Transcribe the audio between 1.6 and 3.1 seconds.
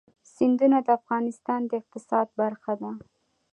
د اقتصاد برخه ده.